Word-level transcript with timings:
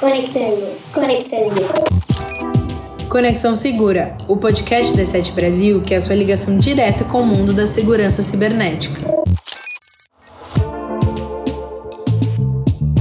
Conectando, 0.00 0.66
conectando. 0.94 1.60
Conexão 3.06 3.54
Segura, 3.54 4.16
o 4.26 4.34
podcast 4.34 4.96
da 4.96 5.04
Sete 5.04 5.30
Brasil 5.30 5.82
que 5.82 5.92
é 5.92 5.98
a 5.98 6.00
sua 6.00 6.14
ligação 6.14 6.56
direta 6.56 7.04
com 7.04 7.20
o 7.20 7.26
mundo 7.26 7.52
da 7.52 7.66
segurança 7.66 8.22
cibernética. 8.22 8.98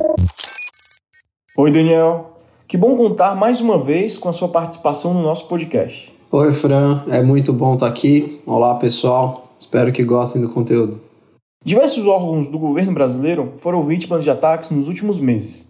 Oi, 1.59 1.71
Daniel. 1.71 2.39
Que 2.67 2.79
bom 2.79 2.97
contar 2.97 3.37
mais 3.37 3.61
uma 3.61 3.79
vez 3.79 4.17
com 4.17 4.31
a 4.31 4.33
sua 4.33 4.49
participação 4.49 5.13
no 5.13 5.23
nosso 5.23 5.47
podcast. 5.47 6.11
Oi, 6.33 6.53
Fran. 6.53 7.05
É 7.09 7.23
muito 7.23 7.53
bom 7.53 7.75
estar 7.75 7.87
aqui. 7.87 8.41
Olá, 8.47 8.77
pessoal. 8.77 9.46
Espero 9.59 9.93
que 9.93 10.05
gostem 10.05 10.43
do 10.43 10.49
conteúdo. 10.49 11.01
Diversos 11.65 12.07
órgãos 12.07 12.49
do 12.49 12.59
governo 12.59 12.93
brasileiro 12.93 13.53
foram 13.57 13.83
vítimas 13.83 14.23
de 14.23 14.31
ataques 14.31 14.71
nos 14.71 14.87
últimos 14.87 15.19
meses. 15.19 15.69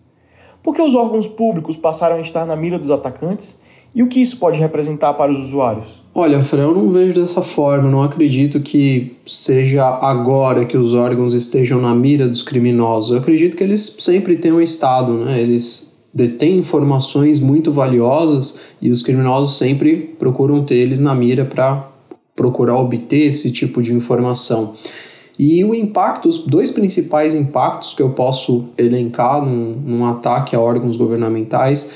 Por 0.62 0.74
que 0.74 0.82
os 0.82 0.94
órgãos 0.94 1.28
públicos 1.28 1.76
passaram 1.76 2.16
a 2.16 2.20
estar 2.20 2.44
na 2.44 2.56
mira 2.56 2.78
dos 2.78 2.90
atacantes 2.90 3.60
e 3.94 4.02
o 4.02 4.08
que 4.08 4.20
isso 4.20 4.38
pode 4.38 4.58
representar 4.58 5.14
para 5.14 5.32
os 5.32 5.38
usuários? 5.38 6.02
Olha, 6.14 6.42
Fran, 6.42 6.64
eu 6.64 6.74
não 6.74 6.90
vejo 6.90 7.14
dessa 7.14 7.40
forma. 7.40 7.88
Não 7.88 8.02
acredito 8.02 8.60
que 8.60 9.16
seja 9.24 9.86
agora 9.86 10.66
que 10.66 10.76
os 10.76 10.92
órgãos 10.92 11.32
estejam 11.32 11.80
na 11.80 11.94
mira 11.94 12.28
dos 12.28 12.42
criminosos. 12.42 13.12
Eu 13.12 13.18
acredito 13.18 13.56
que 13.56 13.64
eles 13.64 13.96
sempre 14.00 14.36
tenham 14.36 14.60
estado, 14.60 15.12
né? 15.24 15.40
Eles 15.40 15.96
detêm 16.12 16.58
informações 16.58 17.40
muito 17.40 17.72
valiosas 17.72 18.58
e 18.82 18.90
os 18.90 19.02
criminosos 19.02 19.56
sempre 19.56 20.14
procuram 20.18 20.64
ter 20.64 20.76
eles 20.76 20.98
na 20.98 21.14
mira 21.14 21.44
para 21.44 21.90
procurar 22.36 22.78
obter 22.78 23.26
esse 23.26 23.50
tipo 23.50 23.82
de 23.82 23.92
informação. 23.92 24.74
E 25.38 25.64
o 25.64 25.74
impacto, 25.74 26.28
os 26.28 26.38
dois 26.38 26.70
principais 26.70 27.34
impactos 27.34 27.94
que 27.94 28.02
eu 28.02 28.10
posso 28.10 28.66
elencar 28.78 29.44
num, 29.44 29.74
num 29.74 30.04
ataque 30.04 30.54
a 30.54 30.60
órgãos 30.60 30.96
governamentais 30.96 31.94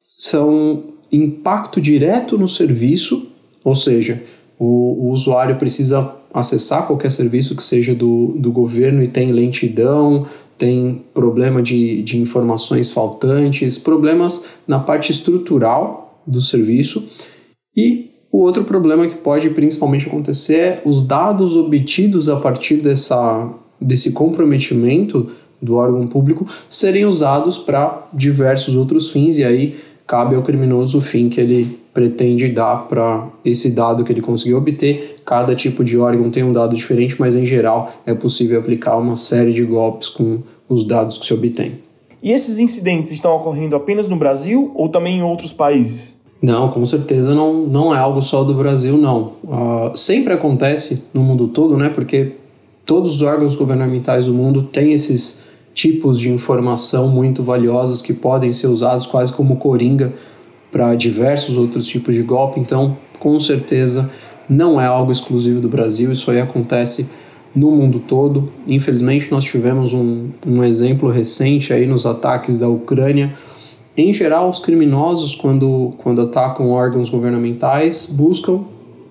são 0.00 0.84
impacto 1.12 1.80
direto 1.80 2.38
no 2.38 2.48
serviço, 2.48 3.28
ou 3.64 3.74
seja, 3.74 4.22
o, 4.58 5.06
o 5.06 5.10
usuário 5.10 5.56
precisa 5.56 6.14
acessar 6.32 6.86
qualquer 6.86 7.10
serviço 7.10 7.56
que 7.56 7.62
seja 7.62 7.94
do, 7.94 8.34
do 8.38 8.52
governo 8.52 9.02
e 9.02 9.08
tem 9.08 9.32
lentidão, 9.32 10.26
tem 10.56 11.04
problema 11.12 11.60
de, 11.60 12.02
de 12.02 12.18
informações 12.18 12.90
faltantes, 12.90 13.78
problemas 13.78 14.48
na 14.66 14.78
parte 14.78 15.10
estrutural 15.10 16.22
do 16.26 16.40
serviço 16.40 17.08
e 17.76 18.09
o 18.32 18.38
outro 18.38 18.64
problema 18.64 19.08
que 19.08 19.16
pode 19.16 19.50
principalmente 19.50 20.06
acontecer 20.06 20.56
é 20.56 20.82
os 20.84 21.02
dados 21.02 21.56
obtidos 21.56 22.28
a 22.28 22.36
partir 22.36 22.76
dessa, 22.76 23.50
desse 23.80 24.12
comprometimento 24.12 25.28
do 25.60 25.74
órgão 25.74 26.06
público 26.06 26.46
serem 26.68 27.04
usados 27.04 27.58
para 27.58 28.08
diversos 28.12 28.76
outros 28.76 29.10
fins, 29.10 29.36
e 29.36 29.44
aí 29.44 29.76
cabe 30.06 30.34
ao 30.34 30.42
criminoso 30.42 30.98
o 30.98 31.00
fim 31.00 31.28
que 31.28 31.40
ele 31.40 31.78
pretende 31.92 32.48
dar 32.48 32.88
para 32.88 33.28
esse 33.44 33.70
dado 33.70 34.04
que 34.04 34.12
ele 34.12 34.22
conseguiu 34.22 34.58
obter. 34.58 35.20
Cada 35.26 35.54
tipo 35.54 35.82
de 35.82 35.98
órgão 35.98 36.30
tem 36.30 36.44
um 36.44 36.52
dado 36.52 36.74
diferente, 36.74 37.16
mas 37.18 37.34
em 37.34 37.44
geral 37.44 37.92
é 38.06 38.14
possível 38.14 38.60
aplicar 38.60 38.96
uma 38.96 39.16
série 39.16 39.52
de 39.52 39.64
golpes 39.64 40.08
com 40.08 40.38
os 40.68 40.84
dados 40.84 41.18
que 41.18 41.26
se 41.26 41.34
obtém. 41.34 41.80
E 42.22 42.30
esses 42.32 42.58
incidentes 42.58 43.10
estão 43.10 43.34
ocorrendo 43.34 43.74
apenas 43.74 44.06
no 44.06 44.16
Brasil 44.16 44.70
ou 44.74 44.88
também 44.88 45.18
em 45.18 45.22
outros 45.22 45.52
países? 45.52 46.19
Não, 46.42 46.70
com 46.70 46.84
certeza 46.86 47.34
não, 47.34 47.66
não 47.66 47.94
é 47.94 47.98
algo 47.98 48.22
só 48.22 48.42
do 48.42 48.54
Brasil, 48.54 48.96
não. 48.96 49.34
Uh, 49.44 49.94
sempre 49.94 50.32
acontece 50.32 51.04
no 51.12 51.22
mundo 51.22 51.48
todo, 51.48 51.76
né? 51.76 51.90
Porque 51.90 52.36
todos 52.86 53.12
os 53.16 53.22
órgãos 53.22 53.54
governamentais 53.54 54.26
do 54.26 54.32
mundo 54.32 54.62
têm 54.62 54.92
esses 54.92 55.42
tipos 55.74 56.18
de 56.18 56.30
informação 56.30 57.08
muito 57.08 57.42
valiosas 57.42 58.00
que 58.00 58.14
podem 58.14 58.52
ser 58.52 58.68
usados 58.68 59.06
quase 59.06 59.32
como 59.32 59.56
coringa 59.56 60.12
para 60.72 60.94
diversos 60.94 61.58
outros 61.58 61.86
tipos 61.86 62.14
de 62.14 62.22
golpe. 62.22 62.58
Então, 62.58 62.96
com 63.18 63.38
certeza, 63.38 64.10
não 64.48 64.80
é 64.80 64.86
algo 64.86 65.12
exclusivo 65.12 65.60
do 65.60 65.68
Brasil, 65.68 66.10
isso 66.10 66.30
aí 66.30 66.40
acontece 66.40 67.10
no 67.54 67.70
mundo 67.70 68.00
todo. 68.00 68.50
Infelizmente, 68.66 69.30
nós 69.30 69.44
tivemos 69.44 69.92
um, 69.92 70.30
um 70.46 70.64
exemplo 70.64 71.10
recente 71.10 71.72
aí 71.72 71.86
nos 71.86 72.06
ataques 72.06 72.58
da 72.58 72.68
Ucrânia 72.68 73.34
em 74.00 74.12
geral, 74.12 74.48
os 74.48 74.60
criminosos, 74.60 75.34
quando, 75.34 75.92
quando 75.98 76.22
atacam 76.22 76.70
órgãos 76.70 77.08
governamentais, 77.08 78.06
buscam 78.06 78.64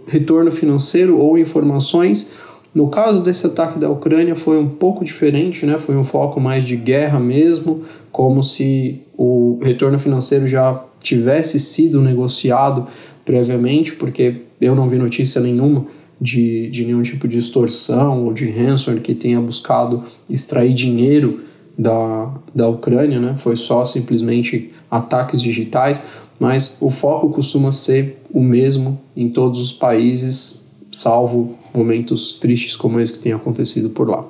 retorno 0.07 0.51
financeiro 0.51 1.17
ou 1.17 1.37
informações. 1.37 2.33
No 2.73 2.87
caso 2.87 3.23
desse 3.23 3.45
ataque 3.45 3.79
da 3.79 3.89
Ucrânia, 3.89 4.35
foi 4.35 4.57
um 4.57 4.67
pouco 4.67 5.03
diferente, 5.03 5.65
né? 5.65 5.79
foi 5.79 5.95
um 5.95 6.03
foco 6.03 6.39
mais 6.39 6.65
de 6.65 6.75
guerra 6.75 7.19
mesmo, 7.19 7.83
como 8.11 8.43
se 8.43 9.01
o 9.17 9.59
retorno 9.61 9.97
financeiro 9.97 10.47
já 10.47 10.83
tivesse 11.01 11.59
sido 11.59 12.01
negociado 12.01 12.87
previamente, 13.25 13.93
porque 13.95 14.41
eu 14.59 14.75
não 14.75 14.89
vi 14.89 14.97
notícia 14.97 15.39
nenhuma 15.41 15.85
de, 16.19 16.69
de 16.69 16.85
nenhum 16.85 17.01
tipo 17.01 17.27
de 17.27 17.37
extorsão 17.37 18.25
ou 18.25 18.33
de 18.33 18.49
ransom 18.49 18.97
que 18.97 19.15
tenha 19.15 19.39
buscado 19.39 20.03
extrair 20.29 20.73
dinheiro 20.73 21.41
da, 21.79 22.29
da 22.53 22.67
Ucrânia, 22.67 23.21
né? 23.21 23.35
foi 23.37 23.55
só 23.55 23.85
simplesmente 23.85 24.73
ataques 24.91 25.41
digitais, 25.41 26.05
mas 26.37 26.77
o 26.81 26.89
foco 26.91 27.29
costuma 27.29 27.71
ser 27.71 28.21
o 28.33 28.41
mesmo 28.41 28.99
em 29.15 29.29
todos 29.29 29.61
os 29.61 29.71
países, 29.71 30.69
salvo 30.91 31.55
momentos 31.73 32.33
tristes 32.33 32.75
como 32.75 32.99
esse 32.99 33.13
que 33.13 33.19
tem 33.19 33.31
acontecido 33.31 33.91
por 33.91 34.09
lá. 34.09 34.25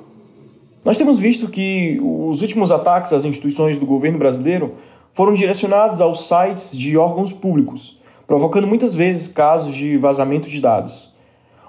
Nós 0.84 0.96
temos 0.96 1.18
visto 1.18 1.48
que 1.48 2.00
os 2.00 2.40
últimos 2.40 2.70
ataques 2.70 3.12
às 3.12 3.24
instituições 3.24 3.76
do 3.76 3.84
governo 3.84 4.18
brasileiro 4.18 4.76
foram 5.10 5.34
direcionados 5.34 6.00
aos 6.00 6.28
sites 6.28 6.76
de 6.76 6.96
órgãos 6.96 7.32
públicos, 7.32 7.98
provocando 8.28 8.68
muitas 8.68 8.94
vezes 8.94 9.26
casos 9.26 9.74
de 9.74 9.96
vazamento 9.96 10.48
de 10.48 10.60
dados. 10.60 11.10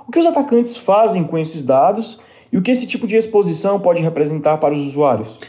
O 0.07 0.11
que 0.11 0.19
os 0.19 0.27
atacantes 0.27 0.77
fazem 0.77 1.23
com 1.23 1.39
esses 1.39 1.63
dados 1.63 2.19
e 2.53 2.57
o 2.57 2.61
que 2.61 2.69
esse 2.69 2.85
tipo 2.85 3.07
de 3.07 3.15
exposição 3.15 3.79
pode 3.79 4.01
representar 4.01 4.57
para 4.57 4.75
os 4.75 4.85
usuários? 4.85 5.39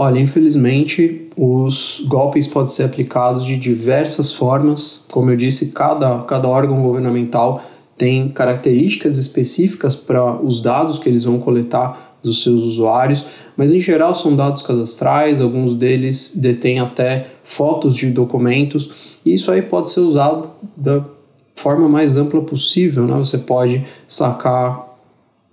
Olha, 0.00 0.20
infelizmente, 0.20 1.28
os 1.36 2.04
golpes 2.06 2.46
podem 2.46 2.70
ser 2.70 2.84
aplicados 2.84 3.44
de 3.44 3.56
diversas 3.56 4.32
formas. 4.32 5.04
Como 5.10 5.28
eu 5.28 5.36
disse, 5.36 5.72
cada, 5.72 6.20
cada 6.20 6.46
órgão 6.46 6.80
governamental 6.80 7.64
tem 7.96 8.28
características 8.28 9.18
específicas 9.18 9.96
para 9.96 10.40
os 10.40 10.62
dados 10.62 11.00
que 11.00 11.08
eles 11.08 11.24
vão 11.24 11.40
coletar 11.40 12.16
dos 12.22 12.44
seus 12.44 12.62
usuários, 12.62 13.26
mas 13.56 13.72
em 13.72 13.80
geral 13.80 14.14
são 14.14 14.36
dados 14.36 14.62
cadastrais, 14.62 15.40
alguns 15.40 15.74
deles 15.74 16.36
detêm 16.36 16.78
até 16.78 17.32
fotos 17.42 17.96
de 17.96 18.08
documentos, 18.12 19.18
e 19.26 19.34
isso 19.34 19.50
aí 19.50 19.62
pode 19.62 19.90
ser 19.90 20.00
usado 20.00 20.50
da 20.76 21.04
forma 21.56 21.88
mais 21.88 22.16
ampla 22.16 22.40
possível, 22.40 23.04
né? 23.04 23.16
Você 23.18 23.38
pode 23.38 23.84
sacar 24.06 24.87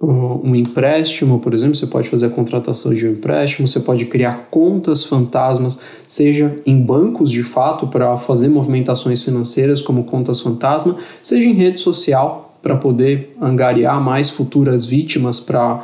um 0.07 0.56
empréstimo, 0.56 1.40
por 1.40 1.54
exemplo, 1.54 1.75
você 1.75 1.88
pode 1.88 2.10
fazer 2.10 2.28
a 2.28 2.30
contratação 2.30 2.94
de 2.94 3.07
um 3.07 3.12
empréstimo, 3.12 3.68
você 3.68 3.80
pode 3.80 4.06
criar 4.06 4.48
contas 4.52 5.04
fantasmas, 5.04 5.81
seja 6.07 6.56
em 6.66 6.80
bancos 6.80 7.31
de 7.31 7.42
fato 7.44 7.88
para 7.88 8.18
fazer 8.18 8.50
movimentações 8.50 9.24
financeiras 9.24 9.81
como 9.81 10.04
contas 10.04 10.40
fantasma, 10.42 10.98
seja 11.22 11.48
em 11.48 11.54
rede 11.54 11.80
social 11.80 12.57
para 12.62 12.75
poder 12.75 13.36
angariar 13.42 14.04
mais 14.04 14.30
futuras 14.30 14.86
vítimas 14.86 15.40
para 15.40 15.81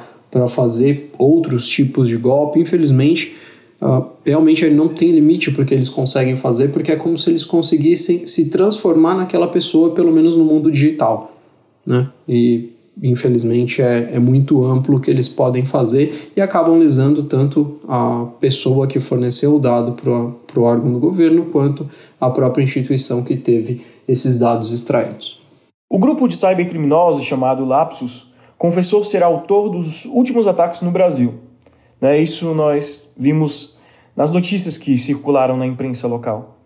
fazer 0.47 1.11
outros 1.17 1.67
tipos 1.67 2.07
de 2.07 2.17
golpe. 2.17 2.59
Infelizmente, 2.59 3.35
uh, 3.81 4.05
realmente 4.25 4.69
não 4.69 4.87
tem 4.87 5.11
limite 5.11 5.51
porque 5.51 5.73
eles 5.73 5.89
conseguem 5.89 6.35
fazer, 6.35 6.69
porque 6.69 6.91
é 6.91 6.95
como 6.95 7.17
se 7.17 7.29
eles 7.29 7.43
conseguissem 7.43 8.27
se 8.27 8.49
transformar 8.49 9.15
naquela 9.15 9.47
pessoa, 9.47 9.91
pelo 9.91 10.11
menos 10.11 10.35
no 10.35 10.43
mundo 10.43 10.69
digital. 10.69 11.35
Né? 11.85 12.07
E 12.27 12.71
infelizmente 13.01 13.81
é, 13.81 14.11
é 14.13 14.19
muito 14.19 14.63
amplo 14.63 14.97
o 14.97 14.99
que 14.99 15.09
eles 15.09 15.27
podem 15.27 15.65
fazer 15.65 16.31
e 16.35 16.41
acabam 16.41 16.77
lesando 16.77 17.23
tanto 17.23 17.79
a 17.87 18.27
pessoa 18.39 18.85
que 18.85 18.99
forneceu 18.99 19.55
o 19.55 19.59
dado 19.59 19.93
para 19.93 20.61
o 20.61 20.63
órgão 20.63 20.93
do 20.93 20.99
governo 20.99 21.45
quanto 21.45 21.89
a 22.19 22.29
própria 22.29 22.63
instituição 22.63 23.23
que 23.23 23.35
teve 23.35 23.81
esses 24.07 24.37
dados 24.37 24.71
extraídos. 24.71 25.41
O 25.89 25.97
grupo 25.97 26.27
de 26.27 26.35
cybercriminosos 26.35 27.25
chamado 27.25 27.65
Lapsus 27.65 28.31
confessou 28.57 29.03
ser 29.03 29.23
autor 29.23 29.69
dos 29.69 30.05
últimos 30.05 30.45
ataques 30.45 30.81
no 30.81 30.91
Brasil. 30.91 31.33
Né, 31.99 32.21
isso 32.21 32.53
nós 32.53 33.09
vimos 33.17 33.75
nas 34.15 34.29
notícias 34.31 34.77
que 34.77 34.97
circularam 34.97 35.57
na 35.57 35.65
imprensa 35.65 36.07
local. 36.07 36.57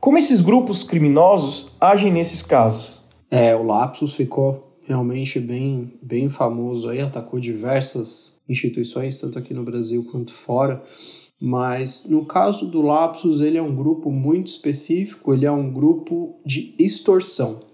Como 0.00 0.18
esses 0.18 0.40
grupos 0.40 0.82
criminosos 0.82 1.68
agem 1.80 2.12
nesses 2.12 2.42
casos? 2.42 3.02
É, 3.30 3.54
o 3.56 3.62
Lapsus 3.62 4.14
ficou 4.14 4.65
realmente 4.86 5.40
bem, 5.40 5.92
bem 6.00 6.28
famoso 6.28 6.88
aí, 6.88 7.00
atacou 7.00 7.40
diversas 7.40 8.40
instituições, 8.48 9.20
tanto 9.20 9.38
aqui 9.38 9.52
no 9.52 9.64
Brasil 9.64 10.04
quanto 10.04 10.32
fora. 10.32 10.82
Mas 11.40 12.08
no 12.08 12.24
caso 12.24 12.66
do 12.66 12.80
Lapsus, 12.80 13.40
ele 13.40 13.58
é 13.58 13.62
um 13.62 13.74
grupo 13.74 14.10
muito 14.10 14.46
específico, 14.46 15.34
ele 15.34 15.44
é 15.44 15.52
um 15.52 15.70
grupo 15.70 16.40
de 16.44 16.74
extorsão. 16.78 17.66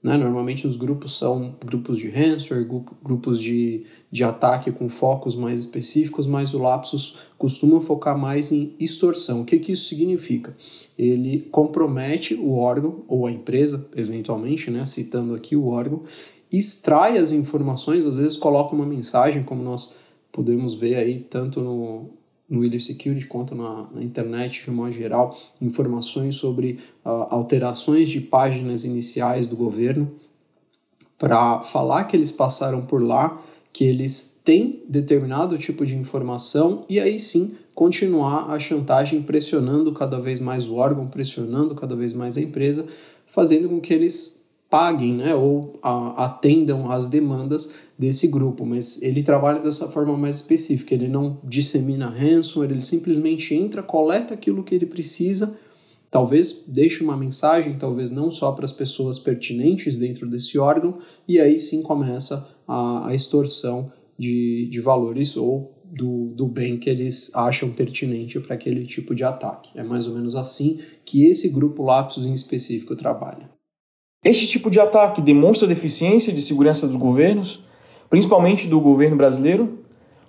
Né? 0.00 0.16
Normalmente 0.16 0.66
os 0.66 0.76
grupos 0.76 1.18
são 1.18 1.56
grupos 1.64 1.98
de 1.98 2.08
ransomware, 2.08 2.64
grupos 3.02 3.40
de, 3.40 3.84
de 4.10 4.22
ataque 4.22 4.70
com 4.70 4.88
focos 4.88 5.34
mais 5.34 5.58
específicos, 5.58 6.24
mas 6.26 6.54
o 6.54 6.58
Lapsus 6.58 7.16
costuma 7.36 7.80
focar 7.80 8.16
mais 8.16 8.52
em 8.52 8.76
extorsão. 8.78 9.40
O 9.40 9.44
que, 9.44 9.58
que 9.58 9.72
isso 9.72 9.88
significa? 9.88 10.56
Ele 10.96 11.40
compromete 11.50 12.34
o 12.34 12.52
órgão 12.52 13.04
ou 13.08 13.26
a 13.26 13.32
empresa, 13.32 13.88
eventualmente, 13.96 14.70
né? 14.70 14.86
citando 14.86 15.34
aqui 15.34 15.56
o 15.56 15.66
órgão, 15.66 16.04
extrai 16.50 17.18
as 17.18 17.32
informações, 17.32 18.04
às 18.04 18.16
vezes 18.16 18.36
coloca 18.36 18.74
uma 18.74 18.86
mensagem, 18.86 19.42
como 19.42 19.62
nós 19.62 19.96
podemos 20.32 20.74
ver 20.74 20.96
aí 20.96 21.20
tanto 21.20 21.60
no, 21.60 22.10
no 22.48 22.60
Willis 22.60 22.86
Security 22.86 23.26
quanto 23.26 23.54
na, 23.54 23.88
na, 23.94 24.02
internet 24.02 24.64
de 24.64 24.70
modo 24.70 24.92
geral, 24.92 25.36
informações 25.60 26.36
sobre 26.36 26.78
uh, 27.04 27.26
alterações 27.30 28.08
de 28.08 28.20
páginas 28.20 28.84
iniciais 28.84 29.46
do 29.46 29.56
governo, 29.56 30.10
para 31.18 31.60
falar 31.60 32.04
que 32.04 32.16
eles 32.16 32.30
passaram 32.30 32.82
por 32.82 33.02
lá, 33.02 33.42
que 33.72 33.84
eles 33.84 34.40
têm 34.44 34.82
determinado 34.88 35.58
tipo 35.58 35.84
de 35.84 35.96
informação 35.96 36.84
e 36.88 36.98
aí 37.00 37.18
sim 37.18 37.56
continuar 37.74 38.50
a 38.50 38.58
chantagem 38.58 39.22
pressionando 39.22 39.92
cada 39.92 40.20
vez 40.20 40.40
mais 40.40 40.66
o 40.68 40.76
órgão, 40.76 41.06
pressionando 41.06 41.74
cada 41.74 41.94
vez 41.94 42.12
mais 42.12 42.36
a 42.36 42.40
empresa, 42.40 42.86
fazendo 43.26 43.68
com 43.68 43.80
que 43.80 43.92
eles 43.92 44.37
paguem 44.70 45.14
né, 45.14 45.34
ou 45.34 45.74
a, 45.82 46.24
atendam 46.26 46.90
às 46.90 47.06
demandas 47.06 47.74
desse 47.98 48.28
grupo, 48.28 48.66
mas 48.66 49.02
ele 49.02 49.22
trabalha 49.22 49.60
dessa 49.60 49.88
forma 49.88 50.16
mais 50.16 50.36
específica, 50.36 50.94
ele 50.94 51.08
não 51.08 51.40
dissemina 51.42 52.08
ransomware, 52.08 52.70
ele 52.72 52.80
simplesmente 52.80 53.54
entra, 53.54 53.82
coleta 53.82 54.34
aquilo 54.34 54.62
que 54.62 54.74
ele 54.74 54.86
precisa, 54.86 55.58
talvez 56.10 56.64
deixe 56.68 57.02
uma 57.02 57.16
mensagem, 57.16 57.78
talvez 57.78 58.10
não 58.10 58.30
só 58.30 58.52
para 58.52 58.64
as 58.64 58.72
pessoas 58.72 59.18
pertinentes 59.18 59.98
dentro 59.98 60.28
desse 60.28 60.58
órgão, 60.58 60.98
e 61.26 61.40
aí 61.40 61.58
sim 61.58 61.82
começa 61.82 62.48
a, 62.66 63.08
a 63.08 63.14
extorsão 63.14 63.90
de, 64.18 64.68
de 64.70 64.80
valores 64.80 65.36
ou 65.36 65.74
do, 65.84 66.28
do 66.34 66.46
bem 66.46 66.78
que 66.78 66.90
eles 66.90 67.34
acham 67.34 67.70
pertinente 67.70 68.38
para 68.40 68.54
aquele 68.54 68.84
tipo 68.84 69.14
de 69.14 69.24
ataque. 69.24 69.70
É 69.74 69.82
mais 69.82 70.06
ou 70.06 70.14
menos 70.14 70.36
assim 70.36 70.78
que 71.04 71.24
esse 71.24 71.48
grupo 71.48 71.82
Lapsus 71.82 72.26
em 72.26 72.34
específico 72.34 72.94
trabalha. 72.94 73.57
Este 74.24 74.48
tipo 74.48 74.68
de 74.68 74.80
ataque 74.80 75.22
demonstra 75.22 75.68
deficiência 75.68 76.32
de 76.32 76.42
segurança 76.42 76.88
dos 76.88 76.96
governos, 76.96 77.62
principalmente 78.10 78.66
do 78.66 78.80
governo 78.80 79.16
brasileiro? 79.16 79.78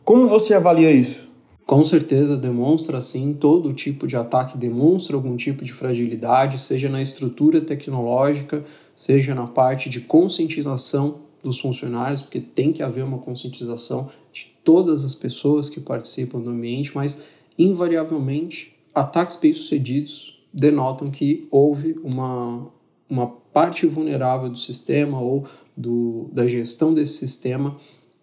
Como 0.04 0.28
você 0.28 0.54
avalia 0.54 0.92
isso? 0.92 1.28
Com 1.66 1.84
certeza 1.84 2.38
demonstra 2.38 3.02
sim, 3.02 3.34
todo 3.34 3.74
tipo 3.74 4.06
de 4.06 4.16
ataque 4.16 4.60
demonstra 4.60 5.16
algum 5.16 5.36
tipo 5.36 5.66
de 5.66 5.74
fragilidade, 5.74 6.62
seja 6.62 6.88
na 6.88 7.02
estrutura 7.02 7.62
tecnológica, 7.62 8.64
seja 8.96 9.34
na 9.34 9.48
parte 9.48 9.90
de 9.90 10.02
conscientização 10.02 11.22
dos 11.44 11.60
funcionários, 11.60 12.22
porque 12.22 12.40
tem 12.40 12.72
que 12.72 12.84
haver 12.84 13.04
uma 13.04 13.18
conscientização 13.18 14.12
de 14.32 14.52
todas 14.64 15.04
as 15.04 15.16
pessoas 15.16 15.68
que 15.68 15.80
participam 15.80 16.40
do 16.40 16.52
ambiente, 16.52 16.92
mas 16.94 17.24
invariavelmente 17.58 18.76
ataques 18.94 19.36
bem-sucedidos 19.36 20.40
denotam 20.54 21.10
que 21.10 21.48
houve 21.50 22.00
uma, 22.04 22.68
uma 23.10 23.28
parte 23.28 23.86
vulnerável 23.86 24.50
do 24.50 24.58
sistema 24.58 25.20
ou 25.20 25.46
do, 25.76 26.30
da 26.32 26.48
gestão 26.48 26.94
desse 26.94 27.18
sistema 27.18 27.76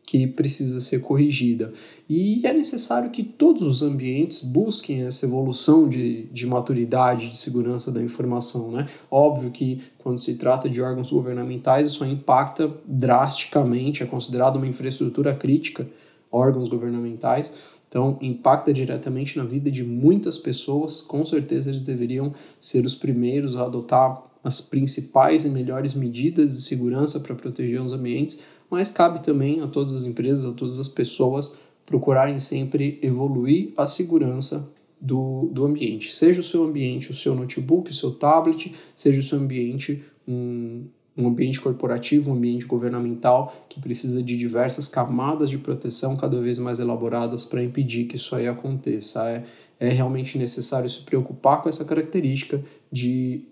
que 0.07 0.25
precisa 0.29 0.81
ser 0.81 1.01
corrigida. 1.01 1.73
E 2.09 2.47
é 2.47 2.53
necessário 2.53 3.11
que 3.11 3.25
todos 3.25 3.63
os 3.63 3.83
ambientes 3.83 4.45
busquem 4.45 5.03
essa 5.03 5.27
evolução 5.27 5.89
de, 5.89 6.27
de 6.27 6.47
maturidade, 6.47 7.29
de 7.29 7.37
segurança 7.37 7.91
da 7.91 8.01
informação. 8.01 8.71
Né? 8.71 8.89
Óbvio 9.11 9.51
que 9.51 9.83
quando 9.99 10.19
se 10.19 10.35
trata 10.35 10.71
de 10.71 10.81
órgãos 10.81 11.11
governamentais, 11.11 11.89
isso 11.89 12.05
impacta 12.05 12.73
drasticamente, 12.87 14.05
é 14.05 14.07
considerado 14.07 14.57
uma 14.57 14.69
infraestrutura 14.69 15.35
crítica, 15.35 15.89
órgãos 16.31 16.69
governamentais, 16.69 17.53
então 17.89 18.17
impacta 18.21 18.73
diretamente 18.73 19.37
na 19.37 19.45
vida 19.45 19.71
de 19.71 19.83
muitas 19.83 20.39
pessoas. 20.39 21.03
Com 21.03 21.25
certeza 21.25 21.71
eles 21.71 21.85
deveriam 21.85 22.33
ser 22.61 22.85
os 22.85 22.95
primeiros 22.95 23.57
a 23.57 23.65
adotar 23.65 24.23
as 24.47 24.61
principais 24.61 25.45
e 25.45 25.49
melhores 25.49 25.93
medidas 25.95 26.53
de 26.53 26.63
segurança 26.63 27.19
para 27.19 27.35
proteger 27.35 27.83
os 27.83 27.93
ambientes, 27.93 28.45
mas 28.71 28.93
cabe 28.93 29.23
também 29.25 29.61
a 29.61 29.67
todas 29.67 29.93
as 29.93 30.05
empresas, 30.05 30.45
a 30.45 30.53
todas 30.53 30.79
as 30.79 30.87
pessoas 30.87 31.59
procurarem 31.85 32.39
sempre 32.39 32.99
evoluir 33.03 33.73
a 33.77 33.89
segurança 33.89 34.73
do, 35.01 35.49
do 35.53 35.65
ambiente. 35.65 36.13
Seja 36.13 36.41
o 36.41 36.45
seu 36.45 36.65
ambiente 36.65 37.11
o 37.11 37.15
seu 37.15 37.35
notebook, 37.35 37.91
o 37.91 37.95
seu 37.95 38.13
tablet, 38.13 38.73
seja 38.95 39.19
o 39.19 39.23
seu 39.23 39.39
ambiente 39.39 40.05
um, 40.27 40.85
um 41.19 41.27
ambiente 41.27 41.61
corporativo, 41.61 42.31
um 42.31 42.35
ambiente 42.35 42.67
governamental 42.67 43.67
que 43.69 43.81
precisa 43.81 44.23
de 44.23 44.37
diversas 44.37 44.89
camadas 44.89 45.51
de 45.51 45.59
proteção 45.59 46.17
cada 46.17 46.41
vez 46.41 46.61
mais 46.61 46.79
elaboradas 46.79 47.45
para 47.45 47.63
impedir 47.65 48.05
que 48.05 48.15
isso 48.15 48.35
aí 48.37 48.47
aconteça. 48.47 49.29
É, 49.29 49.45
é 49.79 49.89
realmente 49.89 50.39
necessário 50.39 50.89
se 50.89 51.01
preocupar 51.01 51.63
com 51.63 51.69
essa 51.69 51.85
característica 51.85 52.63
de 52.91 53.45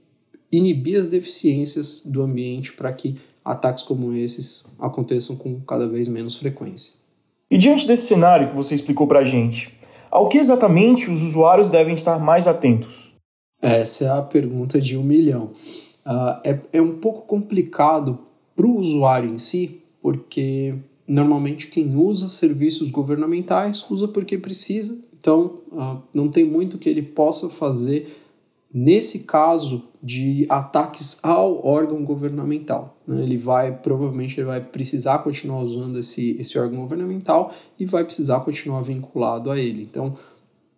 inibir 0.51 0.99
as 0.99 1.09
deficiências 1.09 2.01
do 2.05 2.23
ambiente 2.23 2.73
para 2.73 2.93
que 2.93 3.17
ataques 3.45 3.85
como 3.85 4.13
esses 4.15 4.65
aconteçam 4.79 5.37
com 5.37 5.61
cada 5.61 5.87
vez 5.87 6.09
menos 6.09 6.37
frequência. 6.37 6.95
E 7.51 7.59
diante 7.59 7.87
desse 7.87 8.07
cenário 8.07 8.49
que 8.49 8.55
você 8.55 8.75
explicou 8.75 9.07
para 9.07 9.21
a 9.21 9.25
gente, 9.25 9.75
ao 10.11 10.29
que 10.29 10.39
exatamente 10.39 11.11
os 11.11 11.23
usuários 11.23 11.69
devem 11.69 11.95
estar 11.95 12.19
mais 12.19 12.47
atentos? 12.49 13.13
Essa 13.61 14.05
é 14.05 14.11
a 14.11 14.23
pergunta 14.23 14.81
de 14.81 14.97
um 14.97 15.03
milhão. 15.03 15.51
Uh, 16.07 16.41
é, 16.45 16.61
é 16.75 16.83
um 16.83 16.99
pouco 16.99 17.23
complicado 17.23 18.19
para 18.55 18.67
o 18.67 18.77
usuário 18.77 19.31
em 19.31 19.39
si, 19.39 19.81
porque 20.01 20.75
normalmente 21.07 21.69
quem 21.69 21.97
usa 21.97 22.29
serviços 22.29 22.91
governamentais 22.91 23.85
usa 23.91 24.07
porque 24.07 24.39
precisa, 24.39 24.99
então 25.19 25.59
uh, 25.73 25.99
não 26.13 26.29
tem 26.29 26.45
muito 26.45 26.79
que 26.79 26.89
ele 26.89 27.03
possa 27.03 27.49
fazer 27.49 28.17
nesse 28.73 29.21
caso 29.21 29.85
de 30.05 30.45
ataques 30.51 31.19
ao 31.23 31.67
órgão 31.67 32.05
governamental. 32.05 32.99
Né? 33.07 33.23
Ele 33.23 33.39
vai, 33.39 33.73
provavelmente, 33.73 34.39
ele 34.39 34.47
vai 34.47 34.61
precisar 34.61 35.21
continuar 35.21 35.63
usando 35.63 35.99
esse, 35.99 36.37
esse 36.39 36.59
órgão 36.59 36.83
governamental 36.83 37.55
e 37.81 37.87
vai 37.87 38.05
precisar 38.05 38.41
continuar 38.41 38.83
vinculado 38.83 39.51
a 39.51 39.59
ele. 39.59 39.83
Então, 39.83 40.19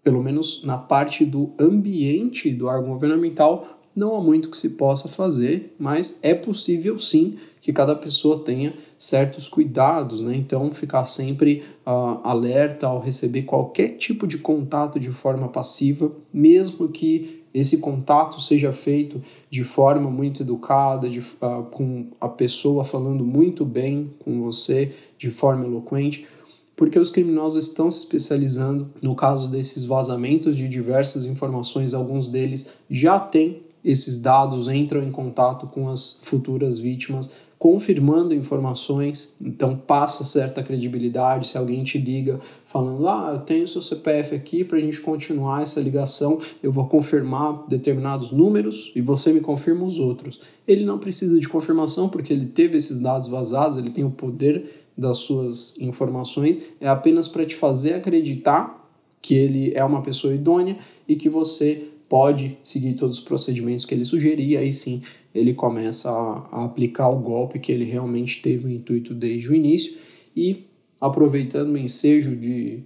pelo 0.04 0.22
menos 0.22 0.62
na 0.62 0.78
parte 0.78 1.24
do 1.24 1.50
ambiente 1.58 2.50
do 2.50 2.66
órgão 2.66 2.92
governamental, 2.92 3.76
não 3.96 4.14
há 4.14 4.20
muito 4.20 4.48
que 4.48 4.56
se 4.56 4.70
possa 4.70 5.08
fazer, 5.08 5.74
mas 5.76 6.20
é 6.22 6.32
possível 6.32 6.96
sim 7.00 7.36
que 7.60 7.72
cada 7.72 7.96
pessoa 7.96 8.38
tenha 8.44 8.74
certos 8.96 9.48
cuidados, 9.48 10.20
né? 10.20 10.36
Então, 10.36 10.70
ficar 10.72 11.04
sempre 11.04 11.64
uh, 11.84 12.20
alerta 12.22 12.86
ao 12.86 13.00
receber 13.00 13.42
qualquer 13.42 13.96
tipo 13.96 14.24
de 14.24 14.38
contato 14.38 15.00
de 15.00 15.10
forma 15.10 15.48
passiva, 15.48 16.12
mesmo 16.32 16.88
que 16.88 17.42
esse 17.58 17.78
contato 17.78 18.38
seja 18.38 18.70
feito 18.70 19.22
de 19.48 19.64
forma 19.64 20.10
muito 20.10 20.42
educada, 20.42 21.08
de, 21.08 21.20
uh, 21.20 21.62
com 21.70 22.08
a 22.20 22.28
pessoa 22.28 22.84
falando 22.84 23.24
muito 23.24 23.64
bem 23.64 24.12
com 24.22 24.42
você, 24.42 24.92
de 25.16 25.30
forma 25.30 25.64
eloquente, 25.64 26.26
porque 26.76 26.98
os 26.98 27.08
criminosos 27.08 27.66
estão 27.66 27.90
se 27.90 28.00
especializando 28.00 28.90
no 29.00 29.14
caso 29.14 29.50
desses 29.50 29.86
vazamentos 29.86 30.54
de 30.54 30.68
diversas 30.68 31.24
informações, 31.24 31.94
alguns 31.94 32.28
deles 32.28 32.74
já 32.90 33.18
têm 33.18 33.62
esses 33.82 34.20
dados, 34.20 34.68
entram 34.68 35.02
em 35.02 35.10
contato 35.10 35.66
com 35.66 35.88
as 35.88 36.20
futuras 36.22 36.78
vítimas 36.78 37.30
confirmando 37.58 38.34
informações, 38.34 39.34
então 39.40 39.76
passa 39.76 40.24
certa 40.24 40.62
credibilidade. 40.62 41.48
Se 41.48 41.56
alguém 41.56 41.82
te 41.82 41.98
liga 41.98 42.38
falando, 42.66 43.08
ah, 43.08 43.30
eu 43.32 43.40
tenho 43.40 43.66
seu 43.66 43.80
CPF 43.80 44.34
aqui 44.34 44.62
para 44.62 44.76
a 44.76 44.80
gente 44.80 45.00
continuar 45.00 45.62
essa 45.62 45.80
ligação, 45.80 46.38
eu 46.62 46.70
vou 46.70 46.86
confirmar 46.86 47.64
determinados 47.66 48.30
números 48.30 48.92
e 48.94 49.00
você 49.00 49.32
me 49.32 49.40
confirma 49.40 49.84
os 49.84 49.98
outros. 49.98 50.40
Ele 50.68 50.84
não 50.84 50.98
precisa 50.98 51.40
de 51.40 51.48
confirmação 51.48 52.08
porque 52.08 52.32
ele 52.32 52.46
teve 52.46 52.76
esses 52.76 52.98
dados 52.98 53.28
vazados, 53.28 53.78
ele 53.78 53.90
tem 53.90 54.04
o 54.04 54.10
poder 54.10 54.84
das 54.96 55.18
suas 55.18 55.78
informações, 55.78 56.58
é 56.80 56.88
apenas 56.88 57.28
para 57.28 57.44
te 57.44 57.54
fazer 57.54 57.94
acreditar 57.94 58.86
que 59.20 59.34
ele 59.34 59.72
é 59.74 59.84
uma 59.84 60.02
pessoa 60.02 60.34
idônea 60.34 60.78
e 61.08 61.16
que 61.16 61.28
você 61.28 61.88
pode 62.08 62.56
seguir 62.62 62.94
todos 62.94 63.18
os 63.18 63.24
procedimentos 63.24 63.84
que 63.84 63.94
ele 63.94 64.04
sugeria, 64.04 64.60
aí 64.60 64.72
sim 64.72 65.02
ele 65.34 65.52
começa 65.52 66.10
a, 66.10 66.48
a, 66.52 66.64
aplicar 66.64 67.08
o 67.08 67.18
golpe 67.18 67.58
que 67.58 67.72
ele 67.72 67.84
realmente 67.84 68.40
teve 68.40 68.66
o 68.66 68.70
intuito 68.70 69.12
desde 69.14 69.50
o 69.50 69.54
início 69.54 69.98
e 70.34 70.64
aproveitando 71.00 71.72
o 71.72 71.78
ensejo 71.78 72.34
de, 72.34 72.80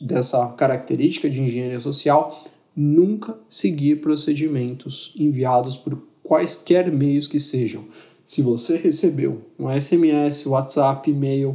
dessa 0.00 0.48
característica 0.48 1.30
de 1.30 1.40
engenharia 1.40 1.80
social, 1.80 2.44
nunca 2.74 3.38
seguir 3.48 4.00
procedimentos 4.00 5.14
enviados 5.16 5.76
por 5.76 6.02
quaisquer 6.22 6.90
meios 6.90 7.26
que 7.26 7.38
sejam. 7.38 7.84
Se 8.26 8.42
você 8.42 8.76
recebeu 8.76 9.42
um 9.58 9.68
SMS, 9.68 10.46
WhatsApp, 10.46 11.08
e-mail 11.10 11.52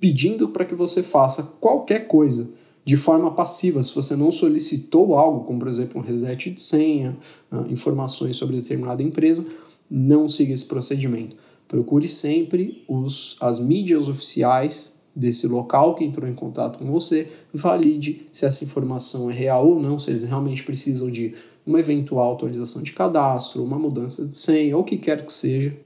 pedindo 0.00 0.48
para 0.48 0.64
que 0.64 0.74
você 0.74 1.02
faça 1.02 1.42
qualquer 1.42 2.08
coisa 2.08 2.54
de 2.86 2.96
forma 2.96 3.32
passiva, 3.32 3.82
se 3.82 3.92
você 3.92 4.14
não 4.14 4.30
solicitou 4.30 5.16
algo, 5.18 5.44
como 5.44 5.58
por 5.58 5.66
exemplo 5.66 6.00
um 6.00 6.04
reset 6.04 6.52
de 6.52 6.62
senha, 6.62 7.16
ah, 7.50 7.64
informações 7.68 8.36
sobre 8.36 8.54
determinada 8.54 9.02
empresa, 9.02 9.44
não 9.90 10.28
siga 10.28 10.54
esse 10.54 10.66
procedimento. 10.66 11.36
Procure 11.66 12.06
sempre 12.06 12.84
os, 12.86 13.36
as 13.40 13.58
mídias 13.58 14.08
oficiais 14.08 14.94
desse 15.16 15.48
local 15.48 15.96
que 15.96 16.04
entrou 16.04 16.28
em 16.28 16.34
contato 16.34 16.78
com 16.78 16.84
você, 16.92 17.28
valide 17.52 18.28
se 18.30 18.46
essa 18.46 18.62
informação 18.62 19.28
é 19.28 19.34
real 19.34 19.68
ou 19.68 19.80
não, 19.80 19.98
se 19.98 20.10
eles 20.10 20.22
realmente 20.22 20.62
precisam 20.62 21.10
de 21.10 21.34
uma 21.66 21.80
eventual 21.80 22.34
atualização 22.34 22.84
de 22.84 22.92
cadastro, 22.92 23.64
uma 23.64 23.80
mudança 23.80 24.24
de 24.24 24.38
senha, 24.38 24.76
ou 24.76 24.82
o 24.82 24.84
que 24.84 24.96
quer 24.96 25.26
que 25.26 25.32
seja, 25.32 25.76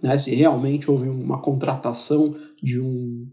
né? 0.00 0.16
se 0.16 0.34
realmente 0.34 0.90
houve 0.90 1.06
uma 1.06 1.38
contratação 1.38 2.34
de 2.62 2.80
um, 2.80 3.26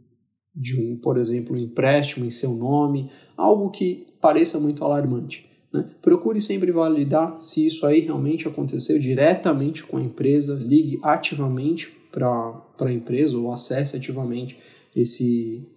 de 0.56 0.80
um, 0.80 0.96
por 0.98 1.18
exemplo, 1.18 1.56
um 1.56 1.60
empréstimo 1.60 2.26
em 2.26 2.30
seu 2.30 2.54
nome, 2.54 3.10
algo 3.36 3.72
que 3.72 4.08
pareça 4.22 4.60
muito 4.60 4.84
alarmante. 4.84 5.50
Né? 5.74 5.90
Procure 6.02 6.40
sempre 6.40 6.72
validar 6.72 7.40
se 7.40 7.66
isso 7.66 7.86
aí 7.86 8.02
realmente 8.02 8.48
aconteceu 8.48 9.00
diretamente 9.00 9.84
com 9.84 9.98
a 9.98 10.02
empresa, 10.02 10.54
ligue 10.56 11.00
ativamente 11.02 11.92
para 12.12 12.64
a 12.80 12.92
empresa 12.92 13.38
ou 13.38 13.52
acesse 13.52 13.98
ativamente 13.98 14.60
esse, 14.96 15.68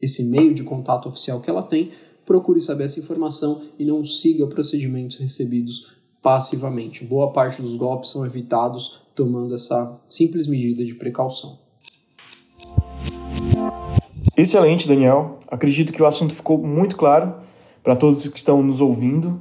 esse 0.00 0.24
meio 0.24 0.52
de 0.52 0.64
contato 0.64 1.08
oficial 1.08 1.40
que 1.40 1.48
ela 1.48 1.62
tem. 1.62 1.92
Procure 2.26 2.60
saber 2.60 2.84
essa 2.84 2.98
informação 2.98 3.62
e 3.78 3.84
não 3.84 4.02
siga 4.02 4.46
procedimentos 4.46 5.18
recebidos 5.18 5.92
passivamente. 6.20 7.04
Boa 7.04 7.32
parte 7.32 7.62
dos 7.62 7.76
golpes 7.76 8.10
são 8.10 8.26
evitados 8.26 9.02
tomando 9.14 9.54
essa 9.54 10.00
simples 10.08 10.48
medida 10.48 10.84
de 10.84 10.94
precaução. 10.94 11.63
Excelente, 14.36 14.88
Daniel. 14.88 15.38
Acredito 15.48 15.92
que 15.92 16.02
o 16.02 16.06
assunto 16.06 16.34
ficou 16.34 16.58
muito 16.58 16.96
claro 16.96 17.34
para 17.84 17.94
todos 17.94 18.26
que 18.26 18.36
estão 18.36 18.62
nos 18.62 18.80
ouvindo. 18.80 19.40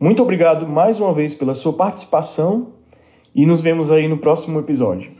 Muito 0.00 0.22
obrigado 0.22 0.66
mais 0.66 0.98
uma 0.98 1.12
vez 1.12 1.34
pela 1.34 1.54
sua 1.54 1.72
participação 1.72 2.72
e 3.32 3.46
nos 3.46 3.60
vemos 3.60 3.92
aí 3.92 4.08
no 4.08 4.18
próximo 4.18 4.58
episódio. 4.58 5.12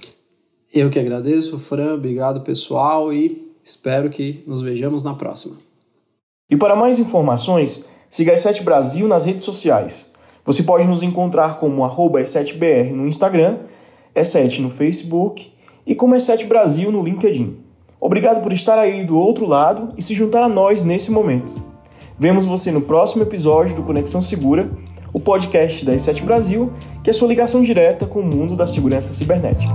Eu 0.72 0.90
que 0.90 0.98
agradeço, 0.98 1.58
Fran. 1.60 1.94
Obrigado, 1.94 2.40
pessoal, 2.40 3.12
e 3.12 3.54
espero 3.62 4.10
que 4.10 4.42
nos 4.48 4.60
vejamos 4.60 5.04
na 5.04 5.14
próxima. 5.14 5.58
E 6.50 6.56
para 6.56 6.74
mais 6.74 6.98
informações, 6.98 7.84
siga 8.08 8.32
a 8.32 8.34
E7 8.34 8.62
Brasil 8.62 9.06
nas 9.06 9.24
redes 9.24 9.44
sociais. 9.44 10.12
Você 10.44 10.64
pode 10.64 10.88
nos 10.88 11.04
encontrar 11.04 11.58
como 11.58 11.84
arroba 11.84 12.20
E7BR 12.20 12.90
no 12.90 13.06
Instagram, 13.06 13.60
E7 14.14 14.58
no 14.58 14.68
Facebook 14.68 15.52
e 15.86 15.94
como 15.94 16.16
E7 16.16 16.46
Brasil 16.46 16.90
no 16.90 17.02
LinkedIn. 17.02 17.63
Obrigado 18.04 18.42
por 18.42 18.52
estar 18.52 18.78
aí 18.78 19.02
do 19.02 19.16
outro 19.16 19.46
lado 19.46 19.94
e 19.96 20.02
se 20.02 20.14
juntar 20.14 20.42
a 20.42 20.48
nós 20.48 20.84
nesse 20.84 21.10
momento. 21.10 21.54
Vemos 22.18 22.44
você 22.44 22.70
no 22.70 22.82
próximo 22.82 23.22
episódio 23.22 23.74
do 23.74 23.82
Conexão 23.82 24.20
Segura, 24.20 24.70
o 25.10 25.18
podcast 25.18 25.86
da 25.86 25.94
E7 25.94 26.22
Brasil, 26.22 26.70
que 27.02 27.08
é 27.08 27.14
sua 27.14 27.28
ligação 27.28 27.62
direta 27.62 28.04
com 28.04 28.20
o 28.20 28.22
mundo 28.22 28.54
da 28.54 28.66
segurança 28.66 29.10
cibernética. 29.10 29.72